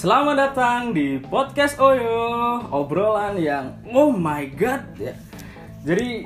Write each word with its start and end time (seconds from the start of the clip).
Selamat 0.00 0.32
datang 0.32 0.96
di 0.96 1.20
podcast 1.20 1.76
Oyo, 1.76 2.56
obrolan 2.72 3.36
yang 3.36 3.76
oh 3.92 4.08
my 4.08 4.48
god 4.56 4.80
ya. 4.96 5.12
Jadi 5.84 6.24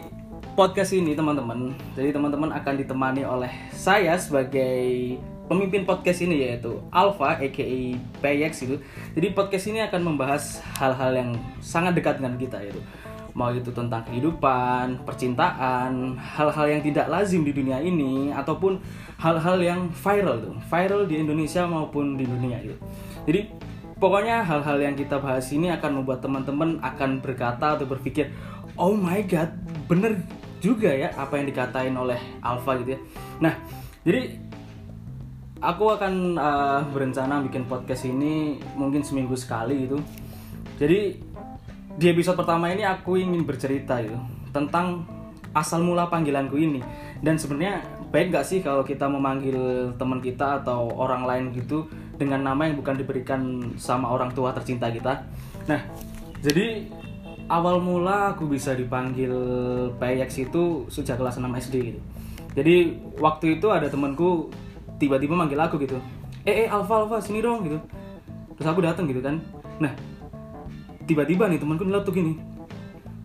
podcast 0.54 0.94
ini 0.94 1.18
teman-teman, 1.18 1.74
jadi 1.98 2.14
teman-teman 2.14 2.54
akan 2.54 2.74
ditemani 2.78 3.26
oleh 3.26 3.50
saya 3.74 4.14
sebagai 4.14 5.18
pemimpin 5.50 5.82
podcast 5.82 6.22
ini 6.22 6.46
yaitu 6.46 6.78
Alpha 6.94 7.34
aka 7.34 7.50
PX 8.22 8.52
itu. 8.62 8.78
Jadi 9.18 9.34
podcast 9.34 9.66
ini 9.66 9.82
akan 9.82 10.06
membahas 10.06 10.62
hal-hal 10.78 11.10
yang 11.10 11.30
sangat 11.58 11.98
dekat 11.98 12.22
dengan 12.22 12.38
kita 12.38 12.62
yaitu 12.62 12.78
mau 13.34 13.50
itu 13.50 13.74
tentang 13.74 14.06
kehidupan, 14.06 15.02
percintaan, 15.02 16.14
hal-hal 16.14 16.78
yang 16.78 16.82
tidak 16.86 17.10
lazim 17.10 17.42
di 17.42 17.50
dunia 17.50 17.82
ini 17.82 18.30
ataupun 18.30 18.78
hal-hal 19.18 19.58
yang 19.58 19.90
viral 19.90 20.38
tuh, 20.38 20.54
viral 20.70 21.10
di 21.10 21.18
Indonesia 21.18 21.66
maupun 21.66 22.14
di 22.14 22.22
dunia 22.22 22.62
itu. 22.62 22.78
Jadi 23.26 23.63
pokoknya 23.98 24.42
hal-hal 24.42 24.78
yang 24.80 24.94
kita 24.98 25.18
bahas 25.18 25.48
ini 25.54 25.70
akan 25.70 26.02
membuat 26.02 26.20
teman-teman 26.24 26.78
akan 26.82 27.22
berkata 27.22 27.78
atau 27.78 27.86
berpikir, 27.86 28.30
"Oh 28.74 28.94
my 28.94 29.22
god, 29.26 29.50
bener 29.86 30.22
juga 30.58 30.90
ya 30.90 31.12
apa 31.14 31.38
yang 31.38 31.46
dikatain 31.50 31.94
oleh 31.94 32.18
Alpha 32.40 32.78
gitu 32.80 32.96
ya." 32.96 33.00
Nah, 33.40 33.54
jadi 34.02 34.38
aku 35.62 35.84
akan 35.96 36.36
uh, 36.36 36.80
berencana 36.92 37.40
bikin 37.46 37.64
podcast 37.64 38.04
ini 38.04 38.60
mungkin 38.76 39.00
seminggu 39.00 39.34
sekali 39.38 39.88
itu. 39.88 39.98
Jadi 40.76 41.16
di 41.94 42.06
episode 42.10 42.34
pertama 42.34 42.74
ini 42.74 42.82
aku 42.82 43.14
ingin 43.14 43.46
bercerita 43.46 44.02
gitu 44.02 44.18
tentang 44.50 45.06
asal 45.54 45.86
mula 45.86 46.10
panggilanku 46.10 46.58
ini 46.58 46.82
dan 47.22 47.38
sebenarnya 47.38 47.86
baik 48.10 48.34
gak 48.34 48.46
sih 48.46 48.58
kalau 48.58 48.82
kita 48.82 49.06
memanggil 49.06 49.90
teman 49.94 50.18
kita 50.18 50.62
atau 50.62 50.90
orang 50.90 51.22
lain 51.22 51.44
gitu 51.54 51.86
dengan 52.14 52.40
nama 52.42 52.66
yang 52.66 52.78
bukan 52.78 52.94
diberikan 52.98 53.40
sama 53.78 54.10
orang 54.10 54.30
tua 54.32 54.54
tercinta 54.54 54.90
kita. 54.90 55.26
Nah 55.66 55.80
jadi 56.44 56.86
awal 57.50 57.80
mula 57.80 58.36
aku 58.36 58.48
bisa 58.48 58.72
dipanggil 58.72 59.32
PX 60.00 60.48
itu 60.48 60.88
sejak 60.88 61.20
kelas 61.20 61.40
6 61.40 61.48
SD 61.68 61.74
gitu. 61.92 62.00
Jadi 62.54 62.74
waktu 63.18 63.58
itu 63.58 63.66
ada 63.68 63.90
temanku 63.90 64.48
tiba-tiba 65.02 65.34
manggil 65.34 65.58
aku 65.58 65.76
gitu. 65.82 65.98
Eh 66.46 66.66
eh 66.66 66.68
Alfa 66.70 67.04
Alfa 67.04 67.18
sini 67.18 67.42
dong 67.42 67.66
gitu. 67.66 67.78
Terus 68.54 68.68
aku 68.70 68.80
datang 68.84 69.10
gitu 69.10 69.18
kan. 69.18 69.42
Nah 69.82 69.92
tiba-tiba 71.04 71.50
nih 71.50 71.60
temanku 71.60 71.84
tuh 71.84 72.14
gini 72.14 72.40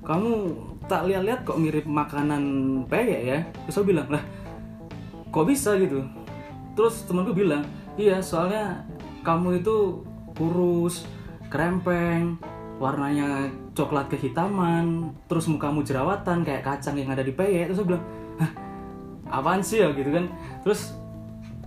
kamu 0.04 0.52
tak 0.90 1.06
lihat-lihat 1.06 1.46
kok 1.46 1.62
mirip 1.62 1.86
makanan 1.86 2.44
peyek 2.90 3.22
ya? 3.22 3.40
Terus 3.68 3.78
aku 3.78 3.94
bilang 3.94 4.10
lah 4.10 4.24
kok 5.30 5.46
bisa 5.46 5.78
gitu? 5.78 6.02
Terus 6.74 7.06
temanku 7.06 7.32
bilang 7.38 7.62
iya 8.00 8.24
soalnya 8.24 8.88
kamu 9.28 9.60
itu 9.60 10.08
kurus 10.40 11.04
krempeng 11.52 12.40
warnanya 12.80 13.52
coklat 13.76 14.08
kehitaman 14.08 15.12
terus 15.28 15.52
mukamu 15.52 15.84
jerawatan 15.84 16.48
kayak 16.48 16.64
kacang 16.64 16.96
yang 16.96 17.12
ada 17.12 17.20
di 17.20 17.36
peyek. 17.36 17.68
Terus 17.70 17.84
aku 17.84 17.88
bilang 17.92 18.04
hah 18.40 18.52
apaan 19.28 19.60
sih 19.60 19.84
ya? 19.84 19.92
Gitu 19.92 20.08
kan. 20.16 20.32
Terus 20.64 20.96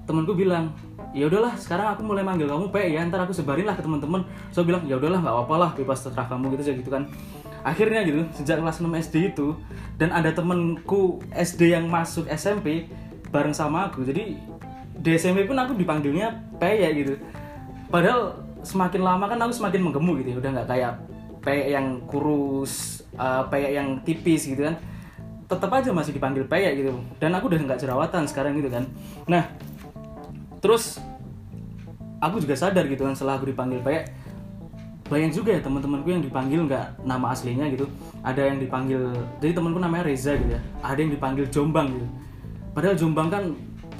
temanku 0.08 0.32
bilang 0.32 0.72
ya 1.12 1.28
udahlah 1.28 1.52
sekarang 1.60 1.92
aku 1.92 2.00
mulai 2.00 2.24
manggil 2.24 2.48
kamu 2.48 2.72
P 2.72 2.76
ya. 2.96 3.04
Ntar 3.04 3.28
aku 3.28 3.36
sebarin 3.36 3.68
lah 3.68 3.76
ke 3.76 3.84
teman-teman. 3.84 4.24
So 4.48 4.64
bilang 4.64 4.88
ya 4.88 4.96
udahlah 4.96 5.20
nggak 5.20 5.34
apa-apa 5.36 5.54
lah 5.60 5.70
bebas 5.76 6.00
terserah 6.00 6.32
kamu 6.32 6.56
gitu 6.56 6.62
aja 6.64 6.72
gitu 6.80 6.90
kan. 6.90 7.04
Akhirnya 7.62 8.02
gitu 8.08 8.24
sejak 8.34 8.58
kelas 8.58 8.80
6 8.80 8.88
SD 8.88 9.36
itu 9.36 9.54
dan 10.00 10.10
ada 10.10 10.32
temenku 10.32 11.20
SD 11.30 11.76
yang 11.76 11.92
masuk 11.92 12.24
SMP 12.32 12.88
bareng 13.28 13.52
sama 13.52 13.92
aku. 13.92 14.00
Jadi 14.02 14.40
di 14.98 15.10
SMP 15.16 15.48
pun 15.48 15.56
aku 15.56 15.72
dipanggilnya 15.74 16.32
P 16.60 16.62
ya 16.62 16.90
gitu. 16.92 17.16
Padahal 17.88 18.40
semakin 18.62 19.02
lama 19.02 19.24
kan 19.26 19.38
aku 19.42 19.52
semakin 19.52 19.80
menggemuk 19.82 20.22
gitu 20.22 20.34
ya. 20.34 20.36
Udah 20.38 20.50
nggak 20.60 20.68
kayak 20.68 20.92
P 21.42 21.46
yang 21.74 21.86
kurus 22.06 23.02
uh, 23.18 23.46
P 23.48 23.72
yang 23.72 24.00
tipis 24.04 24.46
gitu 24.46 24.68
kan. 24.68 24.76
Tetap 25.48 25.68
aja 25.68 25.90
masih 25.92 26.16
dipanggil 26.16 26.44
P 26.46 26.54
ya 26.56 26.72
gitu. 26.76 26.96
Dan 27.18 27.34
aku 27.36 27.50
udah 27.50 27.60
nggak 27.60 27.80
jerawatan 27.80 28.24
sekarang 28.28 28.56
gitu 28.60 28.70
kan. 28.72 28.84
Nah 29.26 29.48
terus 30.62 31.02
aku 32.22 32.38
juga 32.38 32.54
sadar 32.54 32.86
gitu 32.86 33.02
kan 33.02 33.18
setelah 33.18 33.34
aku 33.36 33.50
dipanggil 33.50 33.82
kayak 33.82 34.14
banyak 35.10 35.34
juga 35.34 35.52
ya 35.52 35.60
teman-temanku 35.60 36.08
yang 36.08 36.22
dipanggil 36.24 36.64
nggak 36.64 37.04
nama 37.04 37.34
aslinya 37.34 37.68
gitu. 37.68 37.84
Ada 38.22 38.54
yang 38.54 38.62
dipanggil 38.62 39.12
jadi 39.42 39.52
temanku 39.52 39.82
namanya 39.82 40.06
Reza 40.08 40.38
gitu 40.38 40.56
ya. 40.56 40.62
Ada 40.80 40.98
yang 41.02 41.12
dipanggil 41.12 41.44
Jombang 41.50 41.90
gitu. 41.92 42.06
Padahal 42.72 42.96
Jombang 42.96 43.28
kan 43.28 43.44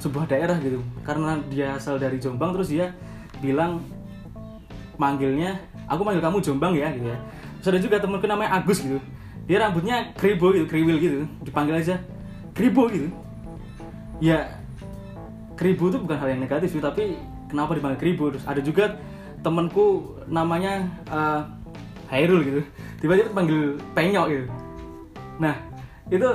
sebuah 0.03 0.27
daerah 0.27 0.59
gitu. 0.59 0.83
Karena 1.07 1.39
dia 1.47 1.79
asal 1.79 1.95
dari 1.95 2.19
Jombang 2.19 2.51
terus 2.51 2.67
dia 2.67 2.91
bilang 3.39 3.79
manggilnya 4.99 5.57
aku 5.87 6.03
manggil 6.03 6.19
kamu 6.19 6.37
Jombang 6.43 6.75
ya 6.75 6.91
gitu 6.91 7.07
ya. 7.07 7.17
Terus 7.63 7.69
ada 7.71 7.79
juga 7.79 7.95
temanku 8.03 8.27
namanya 8.27 8.59
Agus 8.59 8.83
gitu. 8.83 8.99
Dia 9.47 9.63
rambutnya 9.63 10.11
kribo 10.19 10.51
gitu 10.51 10.67
kriwil 10.67 10.99
gitu. 10.99 11.19
Dipanggil 11.39 11.79
aja 11.79 11.95
kribo 12.51 12.91
gitu. 12.91 13.07
Ya 14.19 14.59
kribo 15.55 15.87
itu 15.87 15.97
bukan 16.03 16.19
hal 16.19 16.35
yang 16.35 16.43
negatif 16.43 16.75
sih 16.75 16.83
tapi 16.83 17.15
kenapa 17.47 17.79
dipanggil 17.79 17.99
kribo? 17.99 18.27
Terus 18.35 18.43
ada 18.43 18.59
juga 18.59 18.99
temanku 19.39 20.19
namanya 20.27 20.87
uh, 21.07 21.47
Hairul 22.11 22.43
gitu. 22.43 22.61
Tiba-tiba 22.99 23.31
panggil 23.31 23.79
penyok 23.95 24.27
gitu. 24.27 24.45
Nah 25.39 25.55
itu 26.11 26.27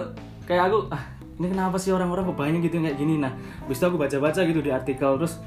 kayak 0.49 0.73
aku 0.73 0.89
ah 0.89 1.18
ini 1.38 1.47
kenapa 1.54 1.78
sih 1.78 1.94
orang-orang 1.94 2.26
kebanyakan 2.34 2.60
gitu 2.66 2.76
kayak 2.82 2.99
gini? 2.99 3.15
Nah 3.22 3.32
bisa 3.71 3.87
aku 3.87 3.97
baca-baca 3.97 4.43
gitu 4.43 4.59
di 4.59 4.75
artikel 4.75 5.15
terus 5.22 5.38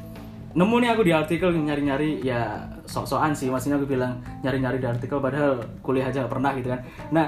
nemu 0.52 0.76
nih 0.84 0.90
aku 0.92 1.02
di 1.04 1.14
artikel 1.16 1.52
nyari-nyari 1.52 2.24
ya 2.24 2.72
sok-sokan 2.88 3.36
sih. 3.36 3.52
Maksudnya 3.52 3.76
aku 3.76 3.88
bilang 3.92 4.24
nyari-nyari 4.44 4.80
di 4.80 4.88
artikel 4.88 5.20
padahal 5.20 5.60
kuliah 5.84 6.08
aja 6.08 6.24
gak 6.24 6.32
pernah 6.32 6.52
gitu 6.56 6.72
kan. 6.72 6.82
Nah 7.12 7.26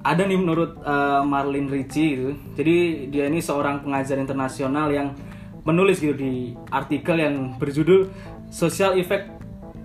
ada 0.00 0.22
nih 0.24 0.38
menurut 0.38 0.80
uh, 0.82 1.22
Marlin 1.22 1.70
Ricci 1.70 2.04
gitu. 2.18 2.34
Jadi 2.58 3.08
dia 3.14 3.30
ini 3.30 3.38
seorang 3.38 3.86
pengajar 3.86 4.18
internasional 4.18 4.90
yang 4.90 5.14
menulis 5.62 6.02
gitu 6.02 6.16
di 6.16 6.56
artikel 6.72 7.20
yang 7.20 7.54
berjudul 7.60 8.10
Social 8.50 8.98
Effect 8.98 9.30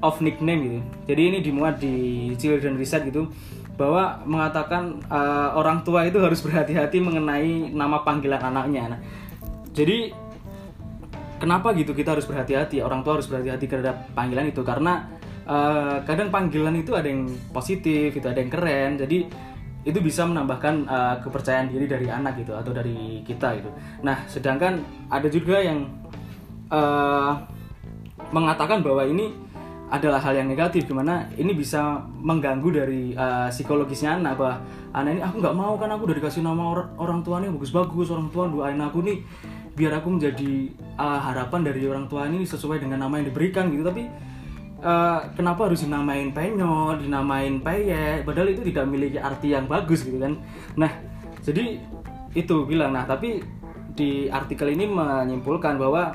of 0.02 0.18
Nickname 0.24 0.62
gitu. 0.66 0.80
Jadi 1.14 1.22
ini 1.30 1.38
dimuat 1.46 1.78
di 1.78 1.94
Children 2.42 2.80
Research 2.80 3.12
gitu 3.14 3.30
bahwa 3.76 4.24
mengatakan 4.24 5.04
uh, 5.12 5.52
orang 5.56 5.84
tua 5.84 6.08
itu 6.08 6.20
harus 6.24 6.40
berhati-hati 6.40 7.04
mengenai 7.04 7.76
nama 7.76 8.02
panggilan 8.08 8.40
anaknya. 8.40 8.96
Nah, 8.96 9.00
jadi 9.76 10.16
kenapa 11.40 11.76
gitu 11.76 11.92
kita 11.92 12.16
harus 12.16 12.24
berhati-hati? 12.24 12.80
Orang 12.80 13.04
tua 13.04 13.20
harus 13.20 13.28
berhati-hati 13.28 13.68
terhadap 13.68 14.08
panggilan 14.16 14.48
itu 14.48 14.64
karena 14.64 15.12
uh, 15.44 16.00
kadang 16.08 16.32
panggilan 16.32 16.76
itu 16.80 16.96
ada 16.96 17.12
yang 17.12 17.28
positif, 17.52 18.16
itu 18.16 18.28
ada 18.28 18.40
yang 18.40 18.52
keren. 18.52 18.96
Jadi 18.96 19.28
itu 19.86 20.00
bisa 20.02 20.26
menambahkan 20.26 20.76
uh, 20.90 21.16
kepercayaan 21.22 21.70
diri 21.70 21.86
dari 21.86 22.10
anak 22.10 22.42
gitu 22.42 22.58
atau 22.58 22.74
dari 22.74 23.22
kita 23.22 23.54
gitu. 23.62 23.70
Nah, 24.02 24.26
sedangkan 24.26 24.82
ada 25.12 25.28
juga 25.30 25.62
yang 25.62 25.86
uh, 26.74 27.38
mengatakan 28.34 28.82
bahwa 28.82 29.06
ini 29.06 29.45
adalah 29.86 30.18
hal 30.18 30.34
yang 30.34 30.50
negatif 30.50 30.90
gimana 30.90 31.30
ini 31.38 31.54
bisa 31.54 32.02
mengganggu 32.18 32.70
dari 32.74 33.14
uh, 33.14 33.54
psikologisnya 33.54 34.18
anak 34.18 34.34
bahwa 34.42 34.56
anak 34.98 35.12
ini 35.14 35.22
aku 35.22 35.36
nggak 35.46 35.56
mau 35.56 35.74
kan 35.78 35.94
aku 35.94 36.10
udah 36.10 36.18
dikasih 36.18 36.42
nama 36.42 36.64
or 36.66 36.80
orang 36.98 37.22
tuanya 37.22 37.54
bagus-bagus 37.54 38.10
orang 38.10 38.34
tua 38.34 38.50
doain 38.50 38.82
aku 38.82 39.06
nih 39.06 39.22
biar 39.78 40.02
aku 40.02 40.18
menjadi 40.18 40.74
uh, 40.98 41.20
harapan 41.22 41.62
dari 41.70 41.86
orang 41.86 42.10
tua 42.10 42.26
ini 42.26 42.42
sesuai 42.48 42.82
dengan 42.82 43.06
nama 43.06 43.22
yang 43.22 43.30
diberikan 43.30 43.70
gitu 43.70 43.86
tapi 43.86 44.10
uh, 44.82 45.20
kenapa 45.38 45.70
harus 45.70 45.86
dinamain 45.86 46.30
penyot, 46.34 47.02
dinamain 47.02 47.62
peyek, 47.62 48.26
padahal 48.26 48.54
itu 48.54 48.62
tidak 48.70 48.84
memiliki 48.90 49.18
arti 49.22 49.54
yang 49.54 49.66
bagus 49.66 50.06
gitu 50.06 50.22
kan. 50.22 50.38
Nah, 50.78 50.92
jadi 51.42 51.82
itu 52.38 52.56
bilang. 52.70 52.94
Nah, 52.94 53.04
tapi 53.10 53.42
di 53.96 54.28
artikel 54.28 54.76
ini 54.76 54.86
menyimpulkan 54.86 55.80
bahwa 55.80 56.12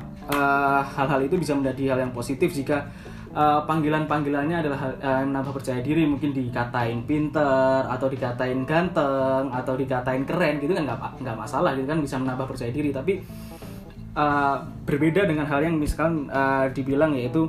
hal-hal 0.94 1.20
uh, 1.20 1.26
itu 1.26 1.34
bisa 1.40 1.56
menjadi 1.56 1.96
hal 1.96 1.98
yang 2.06 2.12
positif 2.14 2.54
jika 2.54 2.86
uh, 3.34 3.62
panggilan-panggilannya 3.66 4.56
adalah 4.62 4.80
uh, 4.98 5.18
yang 5.22 5.30
menambah 5.34 5.52
percaya 5.60 5.80
diri 5.82 6.06
mungkin 6.06 6.34
dikatain 6.34 7.04
pinter 7.04 7.86
atau 7.86 8.06
dikatain 8.10 8.66
ganteng 8.66 9.50
atau 9.50 9.74
dikatain 9.74 10.22
keren 10.26 10.58
gitu 10.62 10.72
kan 10.74 10.84
nggak 10.86 11.00
nggak 11.22 11.36
masalah 11.36 11.74
gitu 11.78 11.86
kan 11.86 11.98
bisa 12.02 12.16
menambah 12.18 12.46
percaya 12.46 12.70
diri 12.70 12.90
tapi 12.90 13.22
uh, 14.14 14.56
berbeda 14.86 15.26
dengan 15.26 15.46
hal 15.46 15.62
yang 15.62 15.76
misalkan 15.78 16.26
uh, 16.30 16.66
dibilang 16.72 17.14
yaitu 17.14 17.46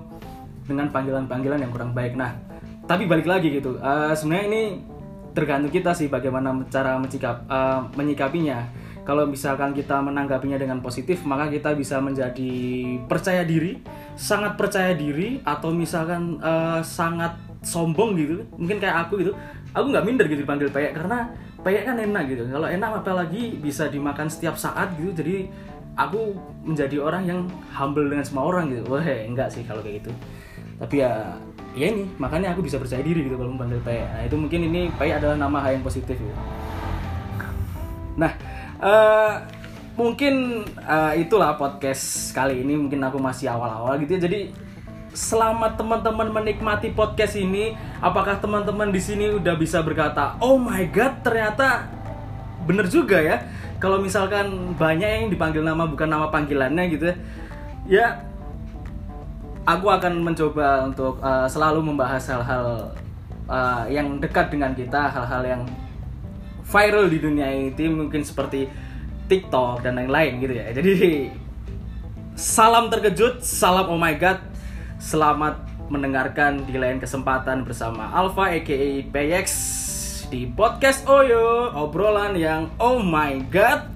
dengan 0.66 0.88
panggilan-panggilan 0.94 1.60
yang 1.62 1.72
kurang 1.74 1.92
baik. 1.92 2.14
Nah, 2.16 2.38
tapi 2.86 3.10
balik 3.10 3.28
lagi 3.28 3.50
gitu. 3.52 3.82
Uh, 3.82 4.14
sebenarnya 4.14 4.46
ini 4.48 4.64
tergantung 5.32 5.72
kita 5.72 5.96
sih 5.96 6.12
bagaimana 6.12 6.54
cara 6.70 7.00
mencikap, 7.00 7.48
uh, 7.48 7.88
menyikapinya. 7.98 8.68
Kalau 9.02 9.26
misalkan 9.26 9.74
kita 9.74 9.98
menanggapinya 9.98 10.62
dengan 10.62 10.78
positif, 10.78 11.26
maka 11.26 11.50
kita 11.50 11.74
bisa 11.74 11.98
menjadi 11.98 12.54
percaya 13.10 13.42
diri, 13.42 13.82
sangat 14.16 14.56
percaya 14.60 14.96
diri, 14.96 15.40
atau 15.44 15.72
misalkan 15.74 16.40
uh, 16.42 16.80
sangat 16.82 17.36
sombong 17.62 18.18
gitu. 18.18 18.44
Mungkin 18.58 18.78
kayak 18.82 19.08
aku 19.08 19.22
gitu. 19.22 19.34
Aku 19.72 19.88
nggak 19.92 20.04
minder 20.04 20.26
gitu 20.28 20.44
dipanggil 20.44 20.68
peyek 20.68 20.98
karena 20.98 21.32
peyek 21.64 21.84
kan 21.88 21.96
enak 21.96 22.24
gitu. 22.28 22.44
Kalau 22.50 22.68
enak 22.68 23.06
apalagi 23.06 23.56
bisa 23.62 23.88
dimakan 23.88 24.28
setiap 24.28 24.60
saat 24.60 24.92
gitu. 25.00 25.16
Jadi 25.16 25.48
aku 25.96 26.36
menjadi 26.64 26.98
orang 27.00 27.24
yang 27.28 27.40
humble 27.72 28.08
dengan 28.08 28.26
semua 28.28 28.50
orang 28.52 28.72
gitu. 28.72 28.84
Wah, 28.92 29.04
enggak 29.04 29.52
sih 29.52 29.64
kalau 29.64 29.80
kayak 29.80 30.04
gitu 30.04 30.12
tapi 30.82 31.06
ya 31.06 31.38
ya 31.78 31.94
ini 31.94 32.10
makanya 32.18 32.58
aku 32.58 32.66
bisa 32.66 32.82
percaya 32.82 33.06
diri 33.06 33.30
gitu 33.30 33.38
kalau 33.38 33.54
mempanggil 33.54 33.78
Pei 33.86 34.02
nah 34.02 34.26
itu 34.26 34.34
mungkin 34.34 34.60
ini 34.66 34.90
Pei 34.98 35.14
adalah 35.14 35.38
nama 35.38 35.62
hal 35.62 35.78
yang 35.78 35.86
positif 35.86 36.18
ya 36.18 36.36
nah 38.18 38.32
eh, 38.82 39.34
mungkin 39.96 40.64
eh, 40.68 41.14
itulah 41.22 41.60
podcast 41.60 42.32
kali 42.32 42.64
ini 42.64 42.80
mungkin 42.80 43.04
aku 43.04 43.20
masih 43.20 43.52
awal-awal 43.52 44.00
gitu 44.00 44.18
ya. 44.18 44.22
Jadi 44.28 44.40
selamat 45.12 45.76
teman-teman 45.76 46.32
menikmati 46.32 46.96
podcast 46.96 47.36
ini. 47.36 47.76
Apakah 48.00 48.40
teman-teman 48.40 48.90
di 48.90 49.02
sini 49.04 49.32
udah 49.36 49.56
bisa 49.60 49.84
berkata 49.84 50.40
oh 50.40 50.56
my 50.56 50.88
god 50.90 51.20
ternyata 51.24 51.88
bener 52.64 52.88
juga 52.88 53.20
ya? 53.20 53.44
Kalau 53.82 53.98
misalkan 53.98 54.78
banyak 54.78 55.10
yang 55.10 55.28
dipanggil 55.34 55.66
nama 55.66 55.90
bukan 55.90 56.08
nama 56.08 56.30
panggilannya 56.30 56.84
gitu 56.94 57.06
ya. 57.10 57.16
Ya 57.90 58.08
aku 59.66 59.90
akan 59.90 60.26
mencoba 60.26 60.90
untuk 60.90 61.22
uh, 61.22 61.46
selalu 61.46 61.86
membahas 61.86 62.24
hal-hal 62.30 62.94
uh, 63.46 63.84
yang 63.90 64.18
dekat 64.18 64.50
dengan 64.50 64.74
kita 64.74 65.12
hal-hal 65.12 65.44
yang 65.46 65.62
viral 66.66 67.12
di 67.12 67.20
dunia 67.20 67.48
IT 67.52 67.78
mungkin 67.92 68.24
seperti 68.24 68.70
TikTok 69.32 69.88
dan 69.88 69.96
lain-lain 69.96 70.44
gitu 70.44 70.54
ya. 70.60 70.76
Jadi 70.76 71.32
salam 72.36 72.92
terkejut 72.92 73.40
salam 73.40 73.88
oh 73.88 73.96
my 73.96 74.12
god. 74.20 74.44
Selamat 75.00 75.64
mendengarkan 75.88 76.68
di 76.68 76.76
lain 76.76 77.00
kesempatan 77.00 77.64
bersama 77.64 78.12
Alpha 78.12 78.52
aka 78.52 79.08
PX 79.08 79.48
di 80.28 80.48
podcast 80.52 81.08
Oyo 81.08 81.72
obrolan 81.76 82.36
yang 82.36 82.72
oh 82.80 83.00
my 83.00 83.40
god 83.48 83.88